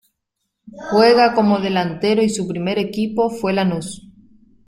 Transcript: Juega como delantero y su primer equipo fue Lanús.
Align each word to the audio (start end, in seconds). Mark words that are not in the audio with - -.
Juega 0.89 1.35
como 1.35 1.59
delantero 1.59 2.23
y 2.23 2.29
su 2.31 2.47
primer 2.47 2.79
equipo 2.79 3.29
fue 3.29 3.53
Lanús. 3.53 4.09